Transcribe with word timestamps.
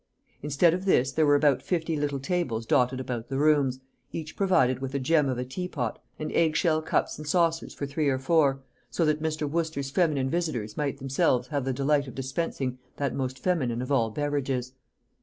Instead 0.41 0.73
of 0.73 0.85
this, 0.85 1.11
there 1.11 1.27
were 1.27 1.35
about 1.35 1.61
fifty 1.61 1.95
little 1.95 2.19
tables 2.19 2.65
dotted 2.65 2.99
about 2.99 3.29
the 3.29 3.37
rooms, 3.37 3.79
each 4.11 4.35
provided 4.35 4.79
with 4.79 4.95
a 4.95 4.99
gem 4.99 5.29
of 5.29 5.37
a 5.37 5.45
teapot 5.45 6.01
and 6.17 6.31
egg 6.31 6.55
shell 6.55 6.81
cups 6.81 7.19
and 7.19 7.27
saucers 7.27 7.71
for 7.75 7.85
three 7.85 8.09
or 8.09 8.17
four, 8.17 8.63
so 8.89 9.05
that 9.05 9.21
Mr. 9.21 9.47
Wooster's 9.47 9.91
feminine 9.91 10.31
visitors 10.31 10.75
might 10.75 10.97
themselves 10.97 11.49
have 11.49 11.65
the 11.65 11.71
delight 11.71 12.07
of 12.07 12.15
dispensing 12.15 12.79
that 12.97 13.13
most 13.13 13.37
feminine 13.37 13.79
of 13.83 13.91
all 13.91 14.09
beverages. 14.09 14.73